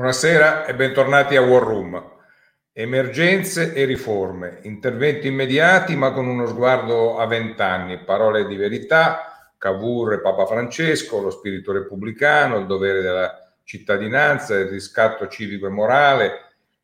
[0.00, 2.02] Buonasera e bentornati a War Room.
[2.72, 10.14] Emergenze e riforme, interventi immediati ma con uno sguardo a vent'anni, parole di verità, Cavour
[10.14, 13.30] e Papa Francesco, lo spirito repubblicano, il dovere della
[13.62, 16.32] cittadinanza, il riscatto civico e morale,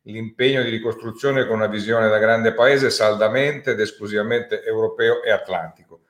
[0.02, 6.00] l'impegno di ricostruzione con una visione da grande paese saldamente ed esclusivamente europeo e atlantico.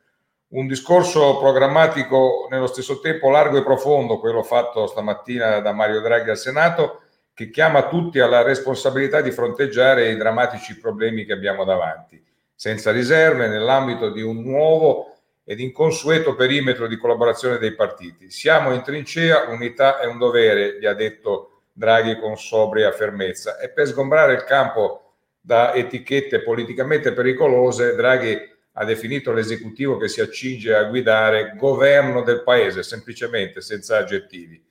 [0.48, 6.30] Un discorso programmatico nello stesso tempo largo e profondo, quello fatto stamattina da Mario Draghi
[6.30, 7.00] al Senato,
[7.34, 13.48] che chiama tutti alla responsabilità di fronteggiare i drammatici problemi che abbiamo davanti, senza riserve,
[13.48, 18.30] nell'ambito di un nuovo ed inconsueto perimetro di collaborazione dei partiti.
[18.30, 23.59] Siamo in trincea, unità è un dovere, gli ha detto Draghi con sobria fermezza.
[23.59, 30.21] E per sgombrare il campo da etichette politicamente pericolose, Draghi ha definito l'esecutivo che si
[30.21, 34.63] accinge a guidare governo del paese, semplicemente, senza aggettivi.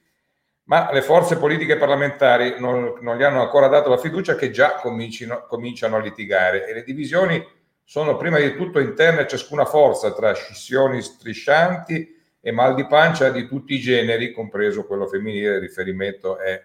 [0.65, 4.75] Ma le forze politiche parlamentari non, non gli hanno ancora dato la fiducia che già
[4.75, 7.43] cominciano a litigare e le divisioni
[7.83, 13.29] sono prima di tutto interne a ciascuna forza tra scissioni striscianti e mal di pancia
[13.29, 16.61] di tutti i generi, compreso quello femminile, il riferimento è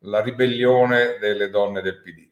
[0.00, 2.31] alla ribellione delle donne del PD.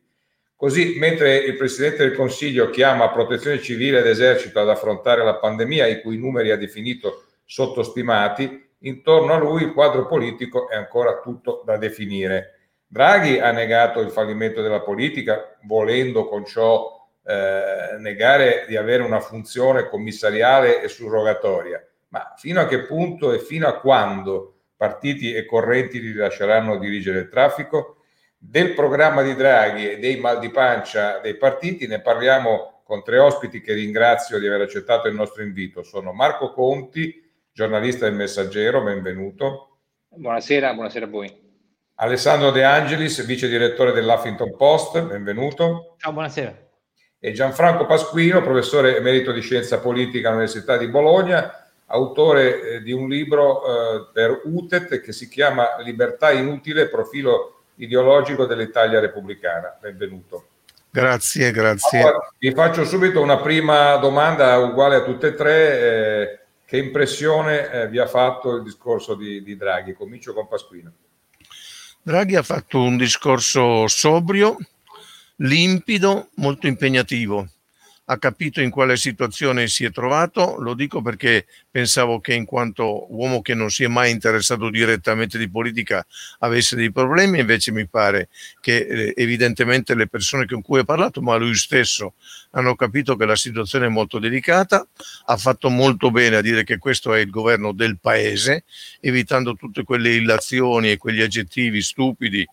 [0.60, 5.86] Così, mentre il Presidente del Consiglio chiama Protezione Civile ed Esercito ad affrontare la pandemia,
[5.86, 11.62] i cui numeri ha definito sottostimati, intorno a lui il quadro politico è ancora tutto
[11.64, 12.72] da definire.
[12.86, 19.20] Draghi ha negato il fallimento della politica, volendo con ciò eh, negare di avere una
[19.20, 21.82] funzione commissariale e surrogatoria.
[22.08, 27.20] Ma fino a che punto e fino a quando partiti e correnti li lasceranno dirigere
[27.20, 27.94] il traffico?
[28.42, 33.18] Del programma di Draghi e dei mal di pancia dei partiti ne parliamo con tre
[33.18, 35.82] ospiti che ringrazio di aver accettato il nostro invito.
[35.82, 39.76] Sono Marco Conti, giornalista del Messaggero, benvenuto.
[40.08, 41.30] Buonasera, buonasera a voi.
[41.96, 45.96] Alessandro De Angelis, vice direttore dell'Huffington Post, benvenuto.
[45.98, 46.68] Ciao, buonasera.
[47.18, 53.06] E Gianfranco Pasquino, professore emerito di scienza politica all'Università di Bologna, autore eh, di un
[53.06, 59.76] libro eh, per UTET che si chiama Libertà inutile, profilo ideologico dell'Italia repubblicana.
[59.80, 60.48] Benvenuto.
[60.90, 62.00] Grazie, grazie.
[62.00, 65.80] Allora, vi faccio subito una prima domanda uguale a tutte e tre.
[65.80, 69.92] Eh, che impressione eh, vi ha fatto il discorso di, di Draghi?
[69.92, 70.92] Comincio con Pasquino.
[72.02, 74.56] Draghi ha fatto un discorso sobrio,
[75.36, 77.48] limpido, molto impegnativo
[78.10, 83.06] ha capito in quale situazione si è trovato, lo dico perché pensavo che in quanto
[83.14, 86.04] uomo che non si è mai interessato direttamente di politica
[86.40, 88.28] avesse dei problemi, invece mi pare
[88.60, 92.14] che eh, evidentemente le persone con cui ha parlato, ma lui stesso,
[92.52, 94.84] hanno capito che la situazione è molto delicata,
[95.26, 98.64] ha fatto molto bene a dire che questo è il governo del paese,
[98.98, 102.44] evitando tutte quelle illazioni e quegli aggettivi stupidi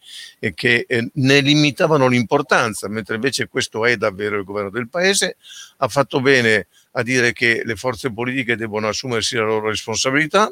[0.53, 5.38] che eh, ne limitavano l'importanza, mentre invece questo è davvero il governo del paese
[5.77, 10.51] ha fatto bene a dire che le forze politiche devono assumersi la loro responsabilità,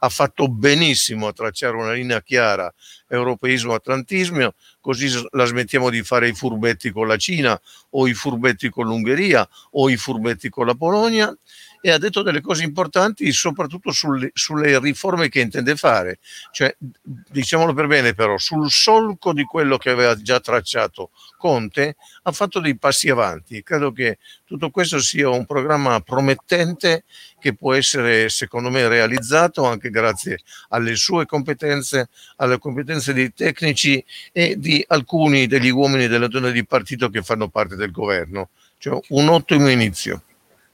[0.00, 2.72] ha fatto benissimo a tracciare una linea chiara
[3.08, 7.60] europeismo-atlantismo, così la smettiamo di fare i furbetti con la Cina
[7.90, 11.36] o i furbetti con l'Ungheria o i furbetti con la Polonia
[11.86, 16.18] e ha detto delle cose importanti soprattutto sulle, sulle, riforme che intende fare,
[16.50, 16.74] cioè
[17.30, 22.58] diciamolo per bene però, sul solco di quello che aveva già tracciato Conte ha fatto
[22.58, 23.62] dei passi avanti.
[23.62, 27.04] Credo che tutto questo sia un programma promettente
[27.38, 30.38] che può essere secondo me realizzato anche grazie
[30.70, 34.02] alle sue competenze, alle competenze dei tecnici
[34.32, 38.48] e di alcuni degli uomini e delle donne di partito che fanno parte del governo.
[38.78, 40.22] Cioè un ottimo inizio.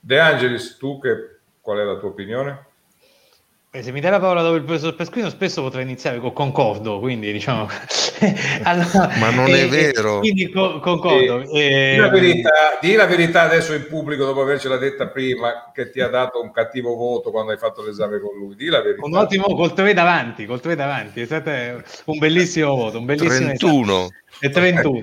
[0.01, 2.69] De Angelis, tu che, qual è la tua opinione?
[3.73, 6.99] Eh, se mi dai la parola dopo il professor Pesquino, spesso potrei iniziare con concordo,
[6.99, 7.69] quindi diciamo...
[8.65, 10.19] allora, Ma non è eh, vero.
[10.19, 11.43] Quindi co- concordo.
[11.53, 12.51] Eh, di, la verità,
[12.81, 16.51] di la verità adesso in pubblico, dopo avercela detta prima, che ti ha dato un
[16.51, 18.57] cattivo voto quando hai fatto l'esame con lui.
[18.57, 19.05] Di la verità.
[19.07, 21.21] Un ottimo, col 3 davanti, col 3 davanti.
[21.21, 21.51] È stato
[22.07, 23.55] un bellissimo voto, un bellissimo...
[23.55, 23.93] 31.
[23.93, 24.09] Esame.
[24.49, 25.01] 31.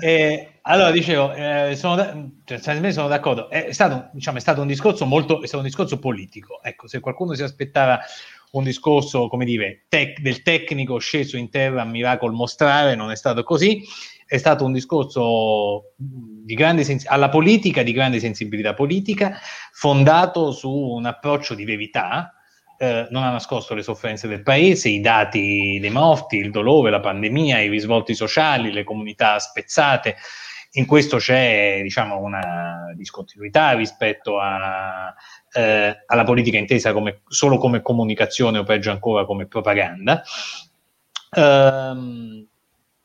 [0.00, 2.12] eh, allora, dicevo, eh, sono, da,
[2.44, 6.00] cioè, sono d'accordo, è stato, diciamo, è stato un discorso molto, è stato un discorso
[6.00, 6.60] politico.
[6.60, 8.00] Ecco, se qualcuno si aspettava
[8.52, 13.16] un discorso, come dire, tec- del tecnico sceso in terra a miracol mostrare, non è
[13.16, 13.84] stato così.
[14.26, 19.38] È stato un discorso di grande sens- alla politica, di grande sensibilità politica,
[19.72, 22.34] fondato su un approccio di verità,
[22.78, 27.00] eh, non ha nascosto le sofferenze del paese, i dati dei morti, il dolore, la
[27.00, 30.16] pandemia, i risvolti sociali, le comunità spezzate,
[30.72, 35.14] in questo c'è diciamo, una discontinuità rispetto a,
[35.52, 40.22] eh, alla politica intesa come, solo come comunicazione o peggio ancora come propaganda.
[41.30, 42.46] Um,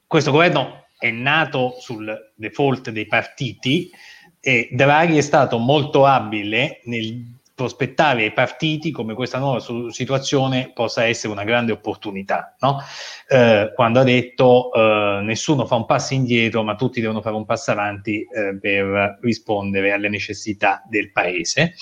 [0.06, 3.90] questo governo è nato sul default dei partiti
[4.40, 9.60] e Draghi è stato molto abile nel prospettare ai partiti come questa nuova
[9.92, 12.80] situazione possa essere una grande opportunità, no?
[13.28, 17.46] eh, quando ha detto eh, nessuno fa un passo indietro ma tutti devono fare un
[17.46, 21.76] passo avanti eh, per rispondere alle necessità del paese.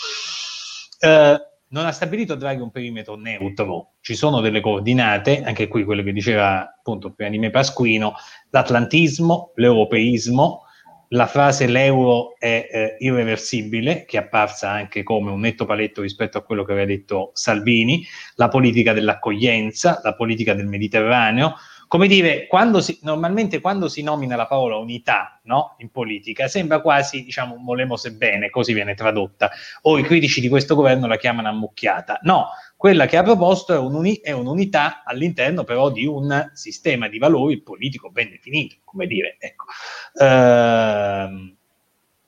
[0.99, 6.03] Eh, non ha stabilito Draghi un perimetro neutro, ci sono delle coordinate, anche qui quello
[6.03, 8.15] che diceva appunto prima di me Pasquino,
[8.49, 10.63] l'atlantismo, l'europeismo,
[11.09, 16.37] la frase l'euro è eh, irreversibile, che è apparsa anche come un netto paletto rispetto
[16.37, 21.55] a quello che aveva detto Salvini, la politica dell'accoglienza, la politica del Mediterraneo,
[21.89, 26.81] come dire, quando si, normalmente quando si nomina la parola unità no, in politica sembra
[26.81, 29.49] quasi, diciamo, volemo bene, così viene tradotta,
[29.81, 32.19] o i critici di questo governo la chiamano ammucchiata.
[32.21, 37.17] No, quella che ha proposto è, un'uni- è un'unità all'interno però di un sistema di
[37.17, 39.65] valori politico ben definito, come dire, ecco.
[40.21, 41.55] Ehm,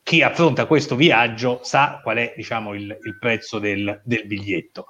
[0.02, 4.88] chi affronta questo viaggio sa qual è diciamo, il, il prezzo del, del biglietto.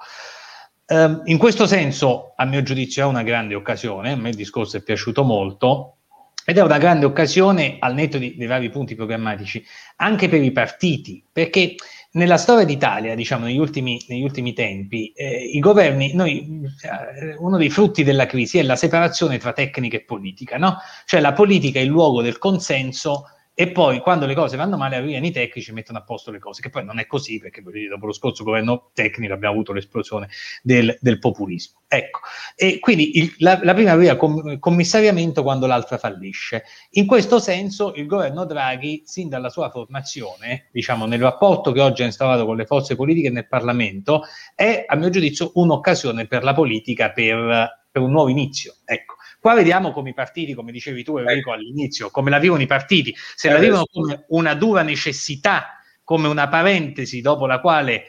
[0.92, 4.12] Um, in questo senso, a mio giudizio, è una grande occasione.
[4.12, 5.96] A me il discorso è piaciuto molto.
[6.44, 9.64] Ed è una grande occasione, al netto di, dei vari punti programmatici,
[9.96, 11.76] anche per i partiti, perché
[12.12, 17.56] nella storia d'Italia, diciamo, negli ultimi, negli ultimi tempi, eh, i governi, noi, eh, uno
[17.56, 20.76] dei frutti della crisi è la separazione tra tecnica e politica, no?
[21.06, 24.96] Cioè la politica è il luogo del consenso e poi quando le cose vanno male
[24.96, 27.62] arrivano i tecnici e mettono a posto le cose, che poi non è così perché
[27.62, 30.28] dopo lo scorso governo tecnico abbiamo avuto l'esplosione
[30.62, 31.80] del, del populismo.
[31.86, 32.20] Ecco,
[32.56, 36.64] e quindi il, la, la, prima arriva com, commissariamento quando l'altra fallisce.
[36.92, 42.02] In questo senso il governo Draghi, sin dalla sua formazione, diciamo nel rapporto che oggi
[42.02, 44.22] ha instaurato con le forze politiche nel Parlamento,
[44.54, 48.76] è a mio giudizio un'occasione per la politica per, per un nuovo inizio.
[48.86, 49.11] Ecco.
[49.42, 51.50] Qua vediamo come i partiti, come dicevi tu Enrico ecco.
[51.50, 56.46] all'inizio, come la vivono i partiti, se la vivono come una dura necessità, come una
[56.46, 58.04] parentesi dopo la quale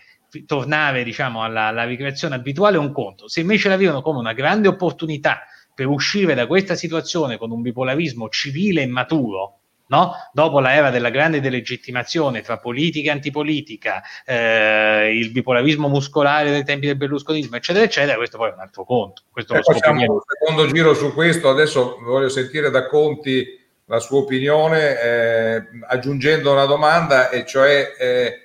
[0.46, 4.34] tornare diciamo, alla, alla ricreazione abituale è un conto, se invece la vivono come una
[4.34, 5.42] grande opportunità
[5.74, 9.62] per uscire da questa situazione con un bipolarismo civile e maturo,
[9.94, 10.16] No?
[10.32, 16.64] dopo la era della grande delegittimazione tra politica e antipolitica, eh, il bipolarismo muscolare dei
[16.64, 19.22] tempi del berlusconismo, eccetera, eccetera, questo poi è un altro conto.
[19.30, 23.46] Questo eh, facciamo un secondo giro su questo, adesso voglio sentire da Conti
[23.86, 28.42] la sua opinione, eh, aggiungendo una domanda, e cioè eh,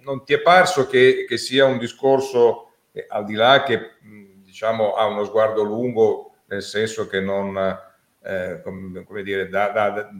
[0.00, 3.92] non ti è parso che, che sia un discorso, eh, al di là che
[4.42, 7.80] diciamo, ha uno sguardo lungo, nel senso che non
[8.24, 10.10] eh, come, come, dire, da, da,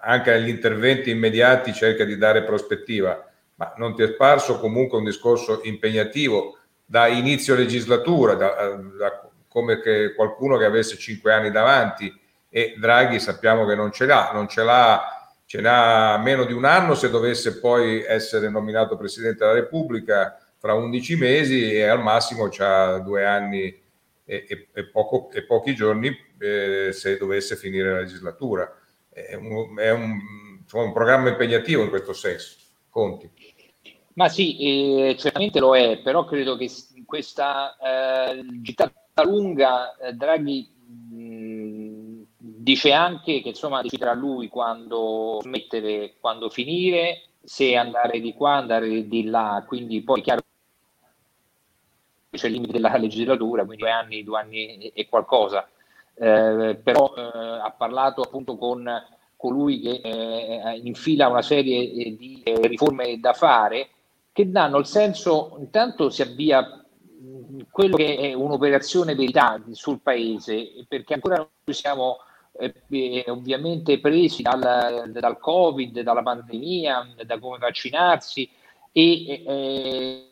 [0.00, 3.24] anche agli interventi immediati cerca di dare prospettiva,
[3.56, 9.80] ma non ti è sparso comunque un discorso impegnativo da inizio legislatura, da, da come
[9.80, 12.12] che qualcuno che avesse cinque anni davanti
[12.48, 16.64] e Draghi sappiamo che non ce l'ha, non ce l'ha, ce n'ha meno di un
[16.64, 22.48] anno se dovesse poi essere nominato Presidente della Repubblica fra 11 mesi e al massimo
[22.50, 23.81] c'ha due anni
[24.32, 28.74] e, e, e, poco, e pochi giorni eh, se dovesse finire la legislatura.
[29.10, 30.18] È un, è un,
[30.62, 32.56] insomma, un, programma impegnativo in questo senso.
[32.88, 33.30] Conti.
[34.14, 36.70] Ma sì, eh, certamente lo è, però credo che
[37.04, 40.70] questa eh, gittata lunga eh, Draghi
[41.10, 48.56] mh, dice anche che insomma deciderà lui quando smettere, quando finire, se andare di qua,
[48.56, 50.42] andare di là, quindi poi è chiaro
[52.38, 55.68] c'è il limite della legislatura, quindi due anni, due anni e qualcosa.
[56.14, 58.88] Eh, però eh, ha parlato appunto con
[59.36, 63.88] colui che eh, infila una serie eh, di eh, riforme da fare
[64.30, 66.84] che danno il senso, intanto si avvia
[67.70, 72.18] quello che è un'operazione verità sul paese, perché ancora noi siamo
[72.52, 78.48] eh, ovviamente presi dal, dal, Covid, dalla pandemia, da come vaccinarsi
[78.90, 80.31] e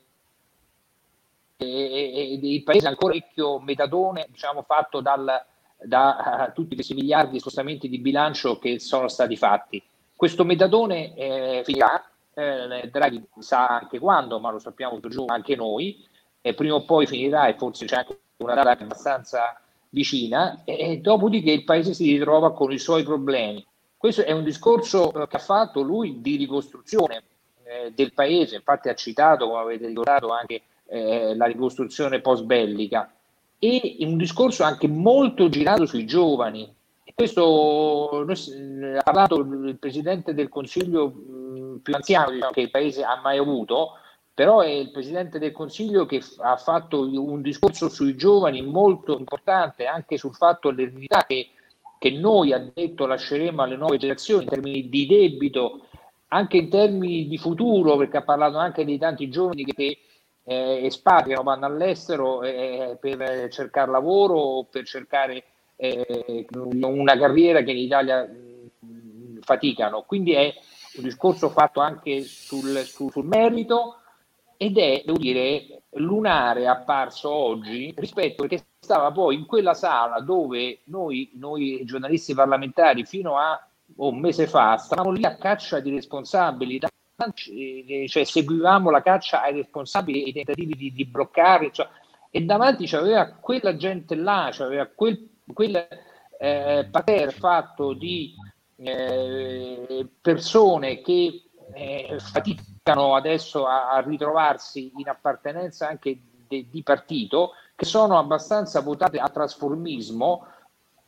[1.61, 5.45] e, il paese ancora vecchio metadone diciamo, fatto dal,
[5.77, 9.83] da uh, tutti questi miliardi di spostamenti di bilancio che sono stati fatti.
[10.17, 16.05] Questo metadone eh, finirà, eh, Draghi sa anche quando, ma lo sappiamo giù anche noi,
[16.43, 20.97] e prima o poi finirà e forse c'è anche una data abbastanza vicina, e, e
[20.99, 23.67] dopodiché il paese si ritrova con i suoi problemi.
[23.97, 27.23] Questo è un discorso che ha fatto lui di ricostruzione
[27.65, 33.13] eh, del paese, infatti ha citato, come avete ricordato, anche eh, la ricostruzione post bellica
[33.59, 36.73] e un discorso anche molto girato sui giovani.
[37.15, 43.05] questo noi, ha parlato il presidente del consiglio mh, più anziano diciamo, che il paese
[43.05, 43.93] ha mai avuto,
[44.33, 49.19] però è il presidente del consiglio che f- ha fatto un discorso sui giovani molto
[49.19, 51.51] importante anche sul fatto dell'eredità che
[52.01, 55.83] che noi ha detto lasceremo alle nuove generazioni in termini di debito,
[56.29, 59.99] anche in termini di futuro, perché ha parlato anche di tanti giovani che
[60.51, 65.45] eh, espatriano, vanno all'estero eh, per cercare lavoro o per cercare
[65.77, 70.03] eh, una carriera che in Italia mh, faticano.
[70.03, 70.53] Quindi è
[70.97, 73.99] un discorso fatto anche sul, sul, sul merito
[74.57, 80.81] ed è, devo dire, lunare apparso oggi rispetto perché stava poi in quella sala dove
[80.85, 83.57] noi, noi giornalisti parlamentari fino a
[83.97, 86.79] un mese fa stavamo lì a caccia di responsabili
[88.07, 91.89] cioè seguivamo la caccia ai responsabili e i tentativi di, di bloccare cioè,
[92.31, 95.87] e davanti c'aveva quella gente là c'aveva quel, quel
[96.39, 98.35] eh, pater fatto di
[98.77, 107.53] eh, persone che eh, faticano adesso a, a, ritrovarsi in appartenenza anche de, di partito,
[107.77, 110.47] che sono abbastanza votate a trasformismo.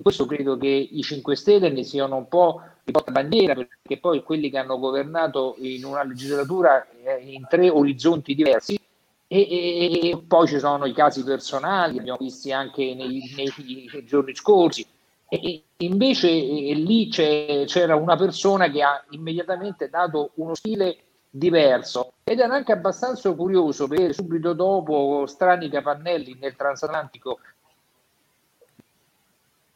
[0.01, 4.51] Questo credo che i 5 Stelle ne siano un po' di bandiera, perché poi quelli
[4.51, 8.79] che hanno governato in una legislatura eh, in tre orizzonti diversi,
[9.27, 14.35] e, e, e, poi ci sono i casi personali, abbiamo visti anche nei, nei giorni
[14.35, 14.87] scorsi,
[15.29, 20.99] e invece eh, lì c'era una persona che ha immediatamente dato uno stile
[21.31, 22.13] diverso.
[22.25, 27.39] Ed era anche abbastanza curioso vedere subito dopo strani capannelli nel transatlantico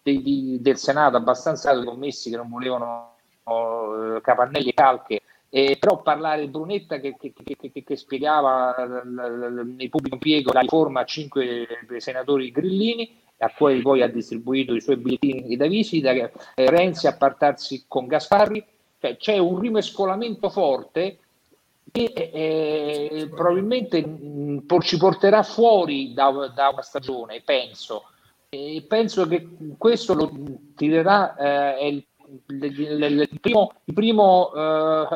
[0.06, 6.02] di, di, del Senato abbastanza commessi che non volevano uh, capannelli e calche eh, però
[6.02, 11.66] parlare di Brunetta che, che, che, che spiegava nel pubblico impiego la riforma a cinque
[11.98, 17.16] senatori grillini a cui poi ha distribuito i suoi bigliettini da visita, eh, Renzi a
[17.16, 18.64] partarsi con Gasparri,
[18.98, 21.18] cioè, c'è un rimescolamento forte
[21.92, 28.04] che eh, probabilmente mh, ci porterà fuori da, da una stagione, penso.
[28.56, 29.46] E penso che
[29.76, 30.32] questo lo
[30.74, 32.06] tirerà eh, il,
[32.46, 35.14] il, il, primo, il primo eh, eh,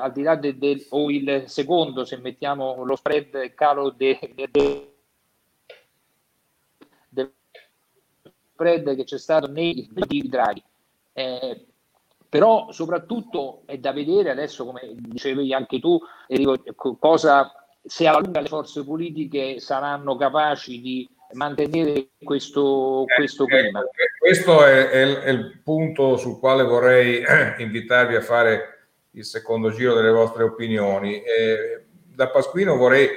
[0.00, 4.92] al di là del, del, o il secondo, se mettiamo lo spread calo del de,
[7.08, 7.32] de,
[8.52, 10.62] spread che c'è stato nei Draghi.
[11.14, 11.66] Eh,
[12.28, 17.52] però soprattutto è da vedere adesso, come dicevi anche tu, Enrico, cosa,
[17.84, 23.80] se alla lunga le forze politiche saranno capaci di mantenere questo, questo clima.
[23.80, 27.22] Eh, questo è, è, è, il punto sul quale vorrei
[27.58, 28.78] invitarvi a fare
[29.12, 31.22] il secondo giro delle vostre opinioni.
[31.22, 31.84] Eh,
[32.14, 33.08] da Pasquino vorrei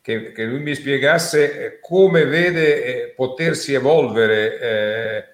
[0.00, 5.24] che, che lui mi spiegasse eh, come vede eh, potersi evolvere eh,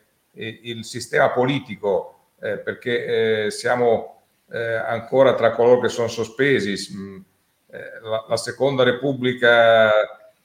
[0.63, 6.95] il sistema politico, eh, perché eh, siamo eh, ancora tra coloro che sono sospesi.
[6.95, 7.19] Mm,
[8.03, 9.91] la, la, seconda repubblica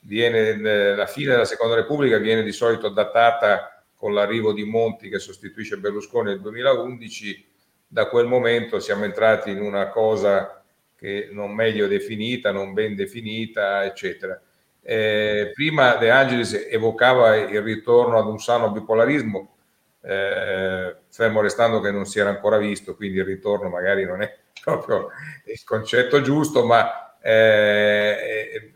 [0.05, 5.19] viene, la fine della seconda repubblica viene di solito datata con l'arrivo di Monti che
[5.19, 7.53] sostituisce Berlusconi nel 2011.
[7.87, 10.63] Da quel momento siamo entrati in una cosa
[10.95, 14.39] che non meglio definita, non ben definita, eccetera.
[14.81, 19.55] Eh, prima De Angelis evocava il ritorno ad un sano bipolarismo,
[20.01, 24.31] eh, fermo restando che non si era ancora visto, quindi il ritorno magari non è
[24.63, 25.09] proprio
[25.45, 28.74] il concetto giusto, ma eh,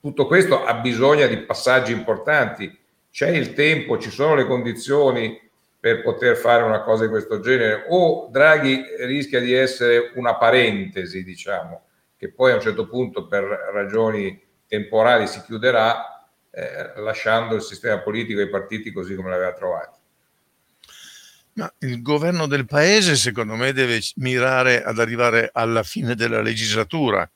[0.00, 2.76] tutto questo ha bisogno di passaggi importanti.
[3.10, 5.40] C'è il tempo, ci sono le condizioni
[5.80, 11.22] per poter fare una cosa di questo genere o Draghi rischia di essere una parentesi,
[11.22, 11.82] diciamo,
[12.16, 17.98] che poi a un certo punto per ragioni temporali si chiuderà eh, lasciando il sistema
[18.00, 19.96] politico e i partiti così come l'aveva trovato.
[21.54, 27.28] Ma il governo del paese secondo me deve mirare ad arrivare alla fine della legislatura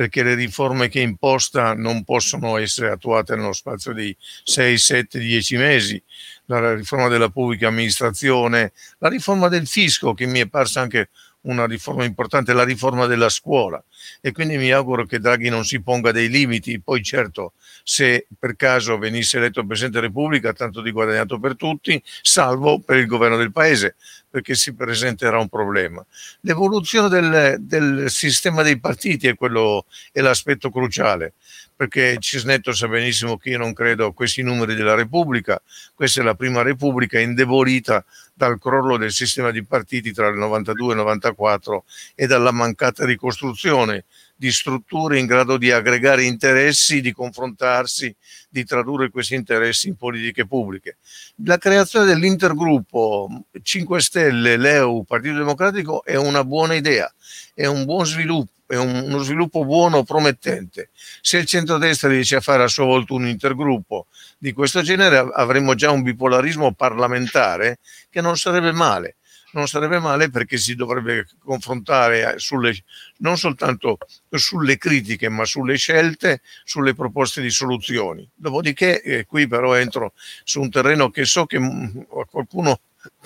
[0.00, 5.56] perché le riforme che imposta non possono essere attuate nello spazio di 6, 7, 10
[5.58, 6.02] mesi.
[6.46, 11.10] La riforma della pubblica amministrazione, la riforma del fisco che mi è parsa anche
[11.42, 13.82] una riforma importante, la riforma della scuola.
[14.20, 18.56] E quindi mi auguro che Draghi non si ponga dei limiti, poi certo se per
[18.56, 23.36] caso venisse eletto Presidente della Repubblica tanto di guadagnato per tutti, salvo per il governo
[23.36, 23.96] del Paese,
[24.28, 26.04] perché si presenterà un problema.
[26.42, 31.34] L'evoluzione del, del sistema dei partiti è, quello, è l'aspetto cruciale,
[31.74, 35.60] perché Cisnetto sa benissimo che io non credo a questi numeri della Repubblica,
[35.94, 38.04] questa è la prima Repubblica indebolita
[38.40, 43.04] dal crollo del sistema di partiti tra il 92 e il 94 e dalla mancata
[43.04, 48.16] ricostruzione di strutture in grado di aggregare interessi, di confrontarsi,
[48.48, 50.96] di tradurre questi interessi in politiche pubbliche.
[51.44, 57.12] La creazione dell'intergruppo 5 Stelle, Leu, Partito Democratico è una buona idea,
[57.52, 60.90] è un buon sviluppo è un, uno sviluppo buono, promettente.
[61.20, 64.06] Se il centrodestra riesce a fare a sua volta un intergruppo
[64.38, 69.16] di questo genere, avremo già un bipolarismo parlamentare che non sarebbe male
[69.52, 72.72] non sarebbe male perché si dovrebbe confrontare sulle,
[73.18, 73.98] non soltanto
[74.30, 78.28] sulle critiche, ma sulle scelte, sulle proposte di soluzioni.
[78.32, 80.12] Dopodiché, eh, qui però entro
[80.44, 82.80] su un terreno che so che a qualcuno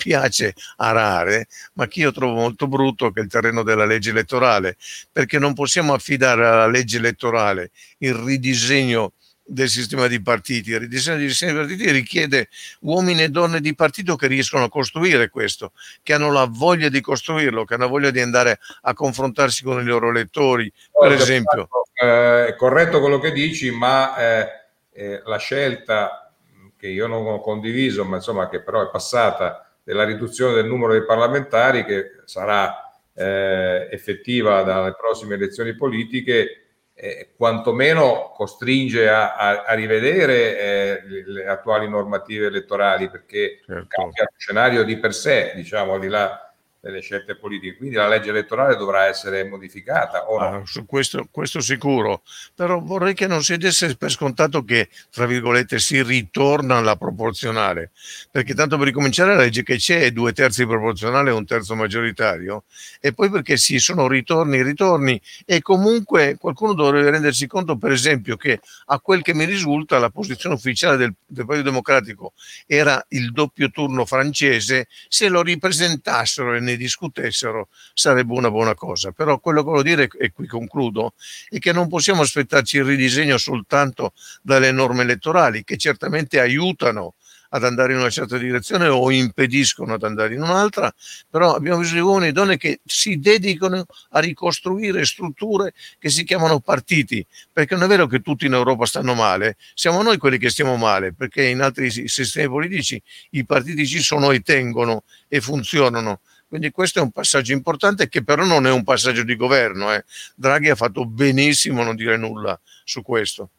[0.05, 4.77] piace arare, ma che io trovo molto brutto, che è il terreno della legge elettorale,
[5.11, 10.69] perché non possiamo affidare alla legge elettorale il ridisegno del sistema di partiti.
[10.69, 12.49] Il ridisegno del sistema di partiti richiede
[12.81, 15.71] uomini e donne di partito che riescono a costruire questo,
[16.03, 19.85] che hanno la voglia di costruirlo, che hanno voglia di andare a confrontarsi con i
[19.85, 21.67] loro elettori, per no, esempio.
[21.93, 24.47] Eh, è corretto quello che dici, ma eh,
[24.93, 26.31] eh, la scelta
[26.77, 30.93] che io non ho condiviso, ma insomma che però è passata, della riduzione del numero
[30.93, 36.61] dei parlamentari, che sarà eh, effettiva dalle prossime elezioni politiche,
[36.95, 43.85] eh, quantomeno costringe a, a, a rivedere eh, le attuali normative elettorali perché certo.
[43.89, 46.44] cambia lo scenario di per sé, diciamo, al di là
[46.85, 47.77] delle scelte politiche.
[47.77, 50.29] Quindi la legge elettorale dovrà essere modificata.
[50.29, 50.45] O no?
[50.45, 52.21] ah, su questo, questo, sicuro,
[52.53, 57.89] però vorrei che non si desse per scontato che, tra virgolette, si ritorna alla proporzionale,
[58.29, 61.73] perché tanto per ricominciare la legge che c'è è due terzi proporzionale e un terzo
[61.73, 62.65] maggioritario,
[62.99, 68.35] e poi perché sì, sono ritorni, ritorni, e comunque qualcuno dovrebbe rendersi conto, per esempio,
[68.35, 72.33] che a quel che mi risulta la posizione ufficiale del, del Partito Democratico
[72.67, 79.11] era il doppio turno francese, se lo ripresentassero e discutessero sarebbe una buona cosa.
[79.11, 81.13] Però quello che voglio dire, e qui concludo,
[81.49, 87.15] è che non possiamo aspettarci il ridisegno soltanto dalle norme elettorali, che certamente aiutano
[87.49, 90.93] ad andare in una certa direzione o impediscono ad andare in un'altra,
[91.29, 96.23] però abbiamo bisogno di uomini e donne che si dedicano a ricostruire strutture che si
[96.23, 100.37] chiamano partiti, perché non è vero che tutti in Europa stanno male, siamo noi quelli
[100.37, 105.39] che stiamo male, perché in altri sistemi politici i partiti ci sono e tengono e
[105.39, 106.19] funzionano.
[106.55, 109.93] Quindi questo è un passaggio importante che però non è un passaggio di governo.
[109.93, 110.05] Eh.
[110.35, 113.49] Draghi ha fatto benissimo non dire nulla su questo.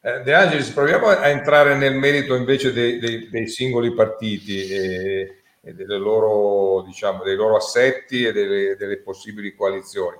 [0.00, 5.42] Eh, De Angelis, proviamo a entrare nel merito invece dei, dei, dei singoli partiti e,
[5.60, 10.18] e loro, diciamo, dei loro assetti e delle, delle, possibili coalizioni.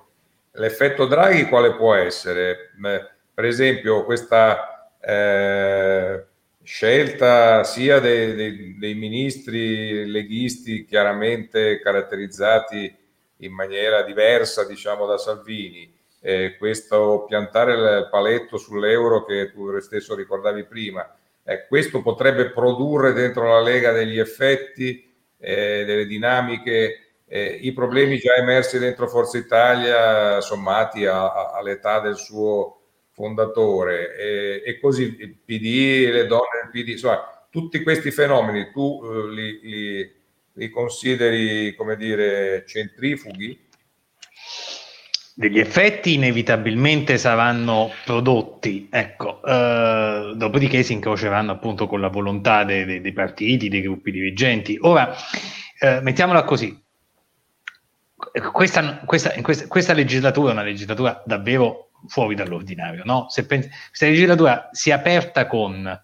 [0.52, 2.70] L'effetto Draghi quale può essere?
[3.34, 6.26] Per esempio, questa eh,
[6.62, 12.94] scelta sia dei, dei, dei, ministri leghisti chiaramente caratterizzati
[13.38, 20.14] in maniera diversa, diciamo, da Salvini, eh, questo piantare il paletto sull'euro che tu stesso
[20.14, 27.58] ricordavi prima, eh, questo potrebbe produrre dentro la Lega degli effetti, eh, delle dinamiche, eh,
[27.62, 32.79] i problemi già emersi dentro Forza Italia sommati a, a, all'età del suo
[33.20, 39.02] fondatore e, e, così il PD, le donne del PD, insomma, tutti questi fenomeni tu
[39.04, 40.12] eh, li, li,
[40.54, 43.68] li, consideri, come dire, centrifughi?
[45.34, 52.84] Degli effetti inevitabilmente saranno prodotti, ecco, eh, dopodiché si incroceranno appunto con la volontà dei,
[52.84, 54.78] dei, dei partiti, dei gruppi dirigenti.
[54.80, 55.14] Ora,
[55.78, 56.78] eh, mettiamola così,
[58.52, 59.32] questa, questa,
[59.66, 63.02] questa, legislatura è una legislatura davvero fuori dall'ordinario.
[63.04, 63.26] No?
[63.28, 66.00] Se questa legislatura si è aperta con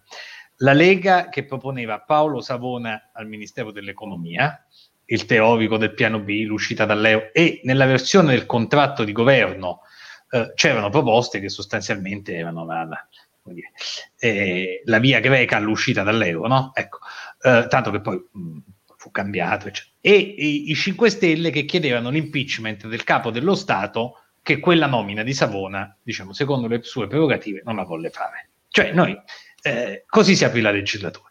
[0.61, 4.65] la Lega che proponeva Paolo Savona al Ministero dell'Economia,
[5.05, 9.81] il teorico del piano B, l'uscita dall'euro, e nella versione del contratto di governo
[10.29, 13.07] eh, c'erano proposte che sostanzialmente erano la, la,
[13.43, 13.71] dire,
[14.19, 16.71] eh, la via greca all'uscita dall'euro, no?
[16.73, 16.99] ecco,
[17.41, 18.57] eh, tanto che poi mh,
[18.97, 19.95] fu cambiato, eccetera.
[20.01, 25.23] e i, i 5 Stelle che chiedevano l'impeachment del capo dello Stato che quella nomina
[25.23, 28.51] di Savona, diciamo, secondo le sue prerogative, non la volle fare.
[28.69, 29.13] Cioè, noi
[29.61, 31.27] eh, così si aprì la legislatura.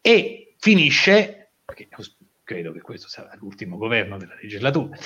[0.00, 1.88] E finisce, perché
[2.44, 4.96] credo che questo sarà l'ultimo governo della legislatura,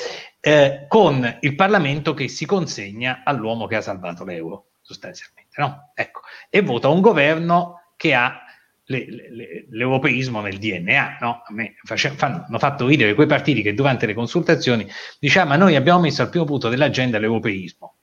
[0.41, 5.93] eh, con il Parlamento che si consegna all'uomo che ha salvato l'euro, sostanzialmente, no?
[5.95, 8.43] Ecco, e vota un governo che ha
[8.89, 11.19] le, le, l'europeismo nel DNA.
[11.21, 11.43] No?
[11.47, 14.87] A me face, fanno, hanno fatto ridere quei partiti che durante le consultazioni
[15.19, 17.95] diciamo, ma noi abbiamo messo al primo punto dell'agenda l'europeismo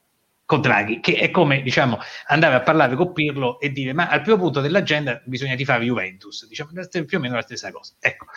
[0.45, 4.21] con Draghi, che è come diciamo, andare a parlare con Pirlo e dire ma al
[4.21, 6.69] primo punto dell'agenda bisogna tifare Juventus, diciamo
[7.05, 7.93] più o meno la stessa cosa.
[7.99, 8.27] Ecco.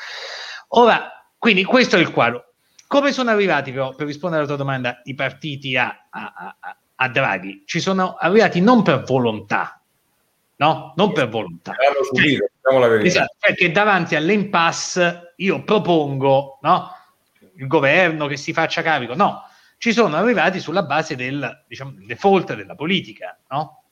[0.68, 2.54] Ora, quindi questo è il quadro.
[2.86, 7.08] Come sono arrivati però, per rispondere alla tua domanda, i partiti a, a, a, a
[7.10, 7.64] Draghi?
[7.66, 9.78] Ci sono arrivati non per volontà,
[10.58, 10.92] no?
[10.96, 11.74] Non per volontà.
[12.12, 16.90] Subito, cioè, esatto, perché davanti all'impasse io propongo, no?
[17.56, 19.42] Il governo che si faccia carico, no?
[19.78, 23.84] ci sono arrivati sulla base del diciamo, default della politica, no?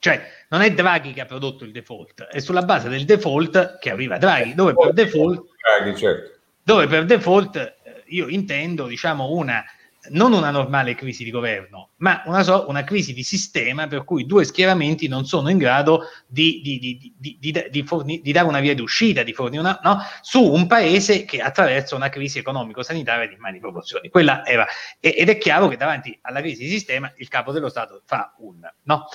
[0.00, 3.90] Cioè, non è Draghi che ha prodotto il default, è sulla base del default che
[3.90, 6.38] arriva Draghi, dove per default, Draghi, certo.
[6.62, 9.62] dove per default eh, io intendo, diciamo, una
[10.10, 14.26] non una normale crisi di governo, ma una, so, una, crisi di sistema per cui
[14.26, 19.22] due schieramenti non sono in grado di, di, di, di forni, dare una via d'uscita,
[19.22, 19.98] di fornire una, no?
[20.22, 24.08] su un paese che attraversa una crisi economico-sanitaria di mani proporzioni.
[24.08, 24.66] Quella era,
[25.00, 28.60] ed è chiaro che davanti alla crisi di sistema il capo dello Stato fa un
[28.84, 29.06] no.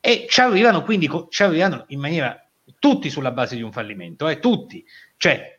[0.00, 2.40] E ci arrivano quindi ci arrivano in maniera
[2.78, 4.84] tutti sulla base di un fallimento, eh, tutti.
[5.16, 5.55] Cioè,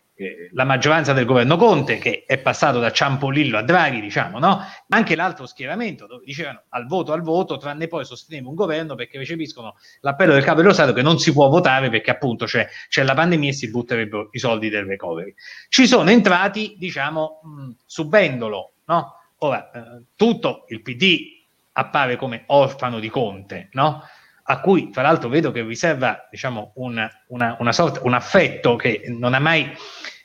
[0.52, 4.62] la maggioranza del governo Conte, che è passato da Ciampolillo a Draghi, diciamo, no?
[4.90, 9.20] Anche l'altro schieramento, dove dicevano al voto al voto, tranne poi sostenere un governo perché
[9.20, 13.04] recepiscono l'appello del capo dello Stato che non si può votare perché appunto c'è, c'è
[13.04, 15.34] la pandemia e si butterebbero i soldi del recovery.
[15.70, 19.14] Ci sono entrati, diciamo, mh, subendolo, no?
[19.40, 21.36] Ora, eh, tutto il PD
[21.74, 24.02] appare come orfano di Conte, no?
[24.50, 29.04] A cui tra l'altro vedo che riserva diciamo, una, una, una sorta, un affetto che
[29.08, 29.70] non ha mai,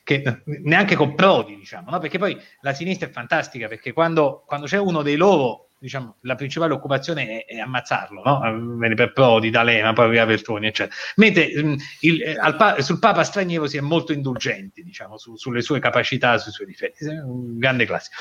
[0.04, 1.98] che, neanche con Prodi, diciamo, no?
[1.98, 6.36] perché poi la sinistra è fantastica, perché quando, quando c'è uno dei loro, diciamo, la
[6.36, 8.94] principale occupazione è, è ammazzarlo, no?
[8.94, 10.94] Per Prodi, D'Alema, poi via Veltroni, eccetera.
[11.16, 15.62] Mentre mh, il, eh, al, sul Papa straniero si è molto indulgenti, diciamo, su, sulle
[15.62, 18.14] sue capacità, sui suoi difetti, un grande classico.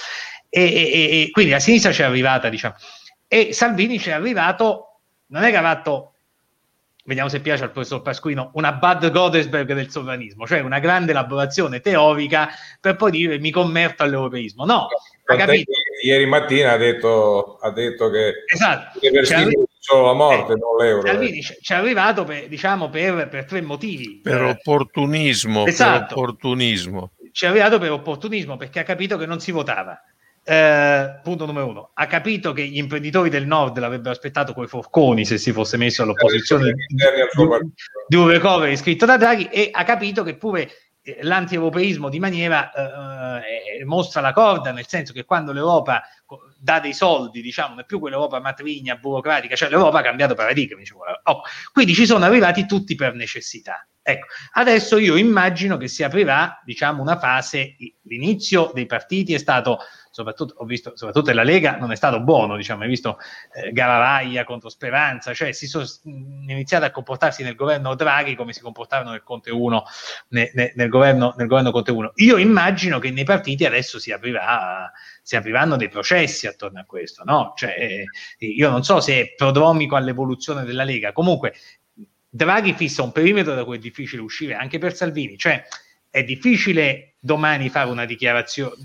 [0.50, 2.74] E, e, e quindi la sinistra ci è arrivata, diciamo,
[3.28, 4.91] e Salvini ci è arrivato
[5.32, 6.13] non è che ha fatto,
[7.06, 11.80] vediamo se piace al professor Pasquino, una Bad Godesberg del sovranismo, cioè una grande elaborazione
[11.80, 14.65] teorica per poi dire mi converto all'europeismo.
[14.65, 14.88] No,
[15.26, 15.72] ha capito?
[16.04, 19.00] Ieri mattina ha detto, ha detto che esatto.
[19.80, 21.08] solo la morte, eh, non l'euro.
[21.08, 24.20] Salvini ci è arrivato per, diciamo, per, per tre motivi.
[24.22, 25.65] Per opportunismo.
[25.65, 26.13] Esatto.
[26.13, 27.12] Per opportunismo.
[27.32, 29.98] Ci è arrivato per opportunismo perché ha capito che non si votava
[30.52, 35.24] eh, punto numero uno, ha capito che gli imprenditori del nord l'avrebbero aspettato coi forconi
[35.24, 36.74] se si fosse messo all'opposizione
[38.08, 40.70] di, un recovery scritto da Draghi e ha capito che pure
[41.04, 46.04] eh, l'anti-europeismo di maniera eh, eh, mostra la corda, nel senso che quando l'Europa
[46.60, 50.82] dà dei soldi, diciamo, non è più quell'Europa matrigna, burocratica, cioè l'Europa ha cambiato paradigma.
[51.24, 53.88] Oh, quindi ci sono arrivati tutti per necessità.
[54.04, 59.80] Ecco, adesso io immagino che si aprirà, diciamo, una fase, l'inizio dei partiti è stato
[60.22, 63.18] soprattutto, ho visto, soprattutto nella Lega, non è stato buono, diciamo, hai visto
[63.54, 68.62] eh, Garavaglia contro Speranza, cioè si sono iniziati a comportarsi nel governo Draghi come si
[68.62, 69.84] comportavano nel Conte 1,
[70.30, 72.12] ne, ne, nel, governo, nel governo Conte 1.
[72.16, 74.92] Io immagino che nei partiti adesso si aprirà
[75.24, 77.54] si apriranno dei processi attorno a questo, no?
[77.56, 78.06] Cioè, eh,
[78.46, 81.54] io non so se è prodromico all'evoluzione della Lega, comunque
[82.28, 85.64] Draghi fissa un perimetro da cui è difficile uscire anche per Salvini, cioè
[86.10, 88.76] è difficile domani fare una dichiarazione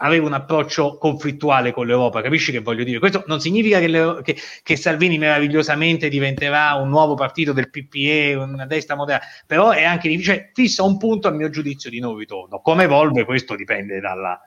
[0.00, 2.98] avere un approccio conflittuale con l'Europa, capisci che voglio dire?
[2.98, 8.66] Questo non significa che, che, che, Salvini meravigliosamente diventerà un nuovo partito del PPE, una
[8.66, 12.16] destra moderna, però è anche difficile, cioè, fissa un punto a mio giudizio di non
[12.16, 12.60] ritorno.
[12.60, 14.40] Come evolve questo dipende dalla,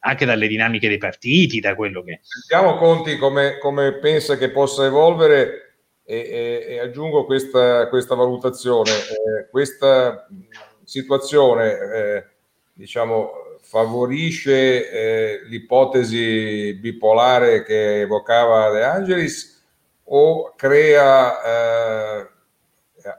[0.00, 2.20] anche dalle dinamiche dei partiti, da quello che...
[2.22, 5.66] Sentiamo Conti come, come pensa che possa evolvere
[6.04, 8.90] e, e, e aggiungo questa, questa valutazione.
[8.90, 10.26] Eh, questa
[10.84, 12.24] situazione, eh,
[12.72, 19.54] diciamo, favorisce eh, l'ipotesi bipolare che evocava De Angelis
[20.04, 22.28] o crea, eh,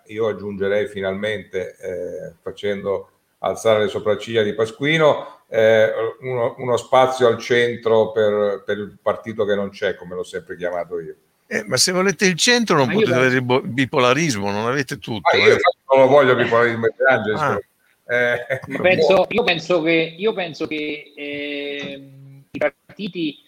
[0.05, 7.37] io aggiungerei finalmente, eh, facendo alzare le sopracciglia di Pasquino, eh, uno, uno, spazio al
[7.39, 11.15] centro per, per, il partito che non c'è, come l'ho sempre chiamato io.
[11.47, 15.29] Eh, ma se volete il centro non ma potete avere il bipolarismo, non avete tutto.
[15.29, 15.59] Ah, io eh.
[15.91, 17.41] non lo voglio bipolarismo di Angelis.
[17.41, 17.59] Ah.
[18.09, 22.09] Eh, penso, io, penso che, io penso che eh,
[22.49, 23.39] i partiti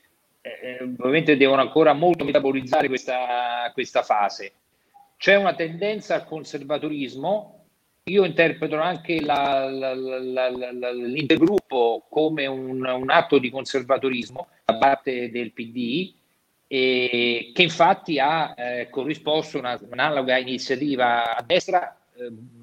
[0.42, 4.54] eh, ovviamente devono ancora molto metabolizzare questa, questa fase.
[5.18, 7.56] C'è una tendenza al conservatorismo.
[8.06, 15.30] Io interpreto anche la, la, la, l'intergruppo come un, un, atto di conservatorismo da parte
[15.30, 16.14] del PD,
[16.66, 21.99] e che infatti ha eh, corrisposto una, un'analoga iniziativa a destra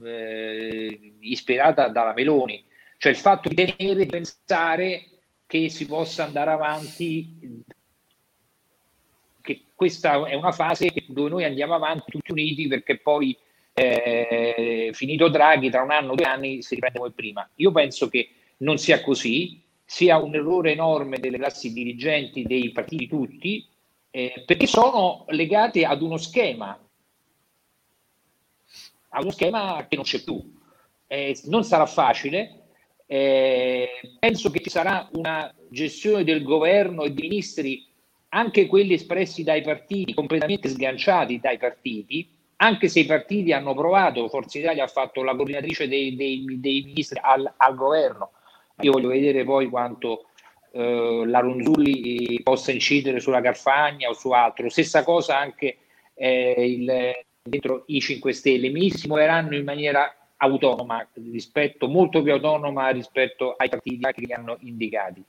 [0.05, 2.65] eh, ispirata dalla Meloni,
[2.99, 5.07] cioè il fatto di tenere e pensare
[5.47, 7.63] che si possa andare avanti,
[9.41, 13.37] che questa è una fase dove noi andiamo avanti tutti uniti perché poi
[13.73, 17.49] eh, finito Draghi tra un anno o due anni si riprende come prima.
[17.57, 23.07] Io penso che non sia così, sia un errore enorme delle classi dirigenti dei partiti
[23.07, 23.69] tutti,
[24.11, 26.79] eh, perché sono legate ad uno schema
[29.17, 30.41] a uno schema che non c'è più.
[31.07, 32.65] Eh, non sarà facile.
[33.07, 37.87] Eh, penso che ci sarà una gestione del governo e dei ministri,
[38.31, 44.29] anche quelli espressi dai partiti, completamente sganciati dai partiti, anche se i partiti hanno provato,
[44.29, 48.33] Forza Italia ha fatto la coordinatrice dei, dei, dei ministri al, al, governo,
[48.81, 50.27] io voglio vedere poi quanto
[50.73, 54.69] eh, la Ronzulli possa incidere sulla Carfagna o su altro.
[54.69, 55.79] Stessa cosa anche
[56.15, 56.91] eh, il,
[57.47, 62.89] dentro i 5 Stelle, i ministri si muoveranno in maniera autonoma, rispetto, molto più autonoma
[62.91, 65.23] rispetto ai partiti che li hanno indicati.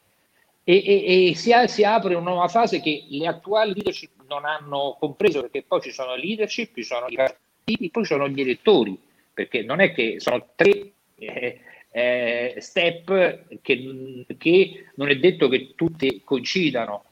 [0.63, 4.97] E, e, e si, si, apre una nuova fase che le attuali leadership non hanno
[4.99, 8.99] compreso, perché poi ci sono leadership, ci sono i partiti, poi ci sono gli elettori,
[9.33, 15.73] perché non è che sono tre eh, eh, step che, che, non è detto che
[15.73, 17.03] tutte coincidano.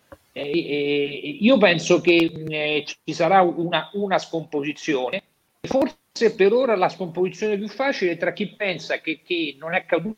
[0.41, 5.23] Io penso che eh, ci sarà una, una scomposizione,
[5.61, 10.17] forse per ora la scomposizione più facile tra chi pensa che, che non è accaduto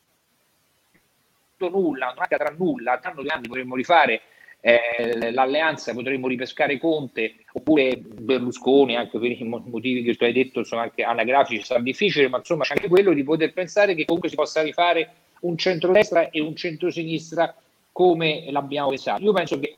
[1.59, 4.21] nulla, non accadrà nulla, tra due anni potremmo rifare
[4.59, 10.63] eh, l'alleanza, potremmo ripescare Conte oppure Berlusconi, anche per i motivi che tu hai detto,
[10.63, 14.29] sono anche anagrafici, sarà difficile, ma insomma c'è anche quello di poter pensare che comunque
[14.29, 17.55] si possa rifare un centrodestra e un centrosinistra
[17.91, 19.23] come l'abbiamo pensato.
[19.23, 19.77] Io penso che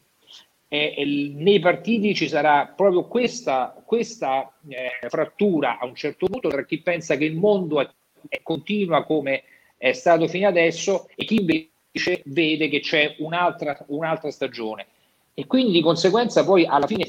[0.71, 6.63] eh, nei partiti ci sarà proprio questa, questa eh, frattura a un certo punto tra
[6.63, 7.89] chi pensa che il mondo è,
[8.27, 9.43] è continua come
[9.77, 14.85] è stato fino adesso e chi invece vede che c'è un'altra, un'altra stagione.
[15.33, 17.07] E quindi di conseguenza poi alla fine,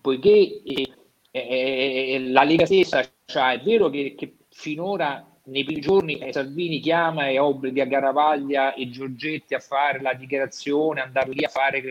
[0.00, 0.92] poiché eh,
[1.30, 6.78] eh, la Lega stessa, cioè, è vero che, che finora nei primi giorni eh, Salvini
[6.78, 11.82] chiama e obbliga Garavaglia e Giorgetti a fare la dichiarazione, andare lì a fare.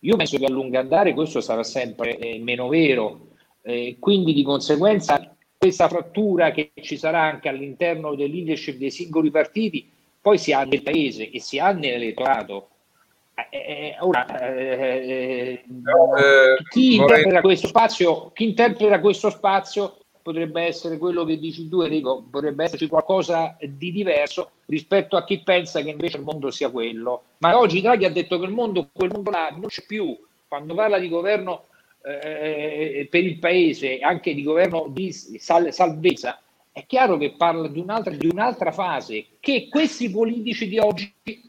[0.00, 3.28] Io penso che a lungo andare questo sarà sempre eh, meno vero,
[3.62, 9.30] eh, quindi di conseguenza questa frattura che ci sarà anche all'interno del leadership dei singoli
[9.30, 12.68] partiti, poi si ha nel paese e si ha nell'elettorato.
[13.50, 15.64] Eh, eh ora, eh, eh
[16.70, 22.22] chi, interpreta questo spazio, chi interpreta questo spazio potrebbe essere quello che dici tu Enrico,
[22.30, 27.22] potrebbe esserci qualcosa di diverso rispetto a chi pensa che invece il mondo sia quello.
[27.38, 30.14] Ma oggi Draghi ha detto che il mondo, quel mondo là non c'è più.
[30.46, 31.64] Quando parla di governo
[32.02, 36.38] eh, per il paese, anche di governo di sal- salvezza,
[36.72, 41.40] è chiaro che parla di un'altra, di un'altra fase che questi politici di oggi eh,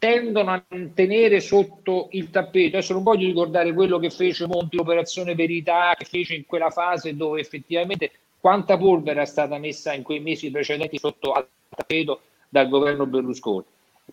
[0.00, 2.78] tendono a tenere sotto il tappeto.
[2.78, 7.14] Adesso non voglio ricordare quello che fece Monti, l'operazione Verità, che fece in quella fase
[7.14, 8.10] dove effettivamente
[8.40, 13.64] quanta polvere è stata messa in quei mesi precedenti sotto al tappeto dal governo Berlusconi.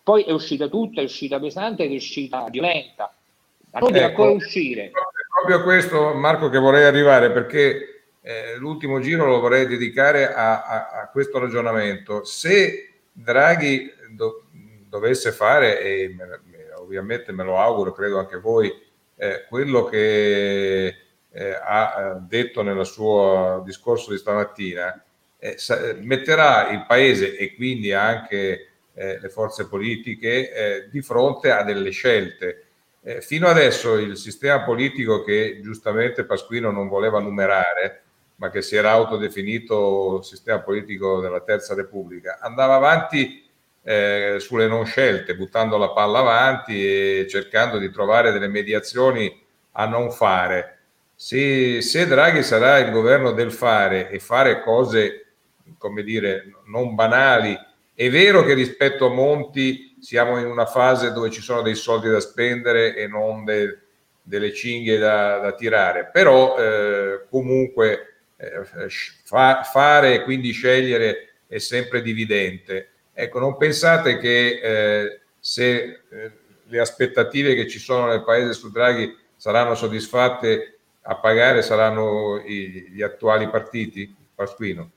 [0.03, 3.13] Poi è uscita tutta, è uscita pesante ed è uscita violenta.
[3.71, 4.91] Ma non deve ecco, ancora uscire
[5.37, 10.63] proprio a questo, Marco, che vorrei arrivare perché eh, l'ultimo giro lo vorrei dedicare a,
[10.63, 12.25] a, a questo ragionamento.
[12.25, 14.47] Se Draghi do,
[14.87, 18.71] dovesse fare, e me, me, ovviamente me lo auguro, credo anche voi,
[19.15, 20.95] eh, quello che
[21.31, 25.03] eh, ha detto nel suo discorso di stamattina,
[25.39, 31.51] eh, sa, metterà il Paese e quindi anche eh, le forze politiche eh, di fronte
[31.51, 32.63] a delle scelte.
[33.03, 38.01] Eh, fino adesso il sistema politico che giustamente Pasquino non voleva numerare,
[38.35, 43.46] ma che si era autodefinito sistema politico della Terza Repubblica, andava avanti
[43.89, 49.33] eh, sulle non scelte, buttando la palla avanti e cercando di trovare delle mediazioni
[49.71, 50.79] a non fare.
[51.15, 55.27] Se, se Draghi sarà il governo del fare e fare cose,
[55.77, 57.57] come dire, non banali,
[57.93, 62.09] è vero che rispetto a Monti siamo in una fase dove ci sono dei soldi
[62.09, 63.79] da spendere e non de,
[64.21, 68.89] delle cinghie da, da tirare, però eh, comunque eh,
[69.23, 72.89] fa, fare e quindi scegliere è sempre dividente.
[73.19, 76.31] Ecco, non pensate che eh, se eh,
[76.67, 83.01] le aspettative che ci sono nel paese su Draghi saranno soddisfatte, a pagare saranno gli
[83.01, 84.15] attuali partiti?
[84.35, 84.91] Pasquino.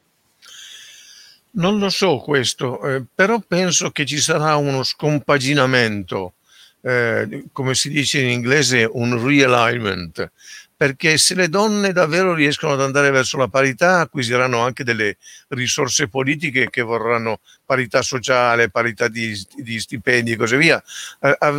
[1.53, 6.35] Non lo so questo, eh, però penso che ci sarà uno scompaginamento,
[6.83, 10.31] eh, come si dice in inglese, un realignment,
[10.81, 16.09] perché se le donne davvero riescono ad andare verso la parità, acquisiranno anche delle risorse
[16.09, 20.83] politiche che vorranno parità sociale, parità di, di stipendi e così via,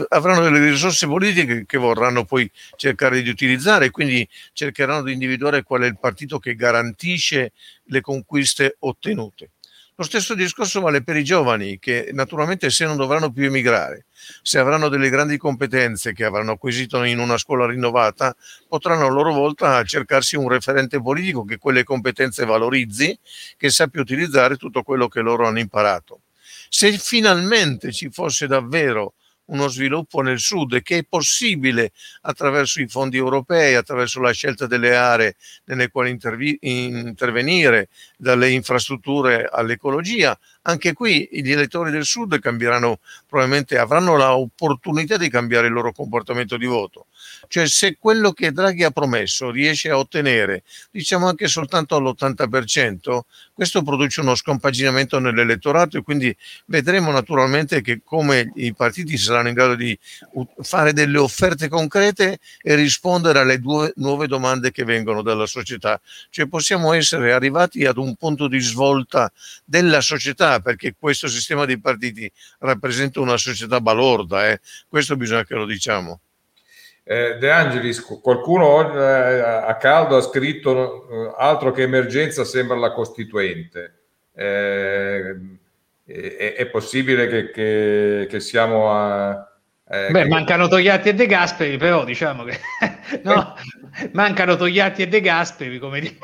[0.08, 5.62] avranno delle risorse politiche che vorranno poi cercare di utilizzare e quindi cercheranno di individuare
[5.62, 7.52] qual è il partito che garantisce
[7.84, 9.52] le conquiste ottenute.
[9.96, 14.06] Lo stesso discorso vale per i giovani che naturalmente se non dovranno più emigrare,
[14.42, 18.36] se avranno delle grandi competenze che avranno acquisito in una scuola rinnovata,
[18.68, 23.18] potranno a loro volta cercarsi un referente politico che quelle competenze valorizzi,
[23.58, 26.22] che sappia utilizzare tutto quello che loro hanno imparato.
[26.70, 29.14] Se finalmente ci fosse davvero
[29.52, 34.96] uno sviluppo nel sud che è possibile attraverso i fondi europei, attraverso la scelta delle
[34.96, 35.36] aree
[35.66, 40.38] nelle quali intervi- intervenire, dalle infrastrutture all'ecologia.
[40.64, 46.58] Anche qui gli elettori del sud cambieranno, probabilmente avranno l'opportunità di cambiare il loro comportamento
[46.58, 47.08] di voto.
[47.52, 53.20] Cioè se quello che Draghi ha promesso riesce a ottenere, diciamo anche soltanto all'80%,
[53.54, 56.34] questo produce uno scompaginamento nell'elettorato e quindi
[56.68, 60.00] vedremo naturalmente che come i partiti saranno in grado di
[60.62, 66.00] fare delle offerte concrete e rispondere alle due nuove domande che vengono dalla società.
[66.30, 69.30] Cioè possiamo essere arrivati ad un punto di svolta
[69.66, 74.62] della società perché questo sistema di partiti rappresenta una società balorda, eh?
[74.88, 76.22] questo bisogna che lo diciamo.
[77.04, 82.92] Eh, De Angelis, qualcuno eh, a caldo ha scritto eh, altro che emergenza sembra la
[82.92, 84.00] costituente.
[84.34, 85.36] Eh,
[86.06, 89.48] è, è, possibile che, che, che siamo a...
[89.90, 90.28] Eh, Beh, che...
[90.30, 92.60] mancano Togliatti e De Gasperi, però diciamo che...
[93.24, 93.56] no,
[94.14, 96.18] mancano Togliatti e De Gasperi, come dire.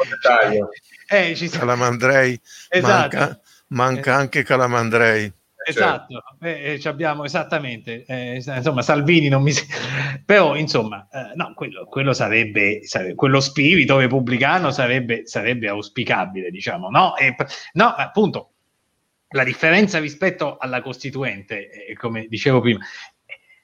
[1.10, 3.18] Eh, ci Calamandrei, esatto.
[3.18, 5.34] manca, manca anche Calamandrei.
[5.74, 6.14] Certo.
[6.14, 9.52] Esatto, eh, eh abbiamo esattamente, eh, insomma Salvini non mi...
[10.26, 16.90] però insomma, eh, no, quello, quello sarebbe, sarebbe, quello spirito repubblicano sarebbe, sarebbe auspicabile, diciamo,
[16.90, 17.18] no?
[17.18, 17.36] E,
[17.74, 18.52] no, appunto,
[19.32, 22.80] la differenza rispetto alla Costituente, eh, come dicevo prima,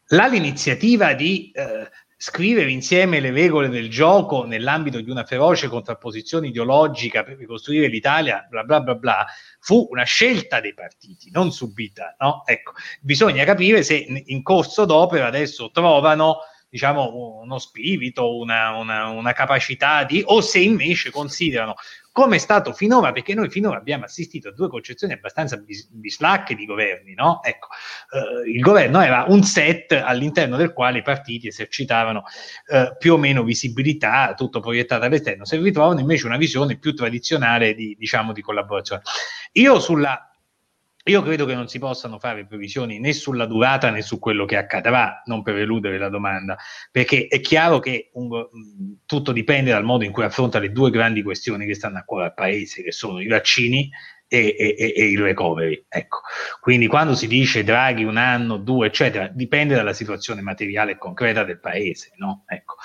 [0.07, 1.89] là l'iniziativa di eh,
[2.25, 8.47] scrivere insieme le regole del gioco nell'ambito di una feroce contrapposizione ideologica per ricostruire l'Italia,
[8.49, 9.25] bla bla bla bla,
[9.59, 12.15] fu una scelta dei partiti, non subita.
[12.19, 12.43] No?
[12.45, 16.37] Ecco, bisogna capire se in corso d'opera adesso trovano
[16.69, 21.75] diciamo, uno spirito, una, una, una capacità di, o se invece considerano
[22.13, 26.53] come è stato finora, perché noi finora abbiamo assistito a due concezioni abbastanza bis- bislacche
[26.53, 27.41] di governi, no?
[27.41, 27.69] Ecco,
[28.11, 32.23] eh, il governo era un set all'interno del quale i partiti esercitavano
[32.67, 37.73] eh, più o meno visibilità, tutto proiettato all'esterno, se ritrovano invece una visione più tradizionale
[37.73, 39.01] di, diciamo, di collaborazione.
[39.53, 40.32] Io sulla
[41.05, 44.55] io credo che non si possano fare previsioni né sulla durata né su quello che
[44.55, 46.57] accadrà, non per eludere la domanda,
[46.91, 48.47] perché è chiaro che un,
[49.05, 52.25] tutto dipende dal modo in cui affronta le due grandi questioni che stanno a cuore
[52.25, 53.89] al Paese, che sono i vaccini
[54.27, 55.85] e, e, e, il recovery.
[55.89, 56.21] Ecco.
[56.59, 61.43] Quindi quando si dice Draghi un anno, due, eccetera, dipende dalla situazione materiale e concreta
[61.43, 62.13] del Paese.
[62.15, 62.43] No?
[62.47, 62.75] Ecco.